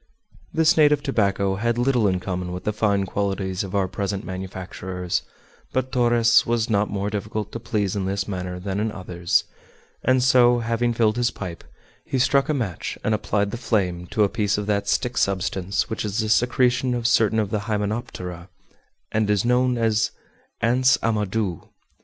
This 0.51 0.77
native 0.77 1.03
tobacco 1.03 1.57
had 1.57 1.77
little 1.77 2.07
in 2.07 2.19
common 2.19 2.51
with 2.51 2.63
the 2.63 2.73
fine 2.73 3.05
qualities 3.05 3.63
of 3.63 3.75
our 3.75 3.87
present 3.87 4.23
manufacturers; 4.25 5.21
but 5.73 5.91
Torres 5.91 6.43
was 6.43 6.71
not 6.71 6.89
more 6.89 7.11
difficult 7.11 7.51
to 7.51 7.59
please 7.59 7.95
in 7.95 8.05
this 8.05 8.27
matter 8.27 8.59
than 8.59 8.79
in 8.79 8.91
others, 8.91 9.43
and 10.03 10.23
so, 10.23 10.57
having 10.57 10.91
filled 10.91 11.17
his 11.17 11.29
pipe, 11.29 11.63
he 12.03 12.17
struck 12.17 12.49
a 12.49 12.53
match 12.55 12.97
and 13.03 13.13
applied 13.13 13.51
the 13.51 13.57
flame 13.57 14.07
to 14.07 14.23
a 14.23 14.27
piece 14.27 14.57
of 14.57 14.65
that 14.65 14.87
stick 14.87 15.17
substance 15.17 15.87
which 15.87 16.03
is 16.03 16.17
the 16.17 16.29
secretion 16.29 16.95
of 16.95 17.05
certain 17.05 17.37
of 17.37 17.51
the 17.51 17.59
hymenoptera, 17.69 18.49
and 19.11 19.29
is 19.29 19.45
known 19.45 19.77
as 19.77 20.09
"ants' 20.61 20.97
amadou." 21.03 21.67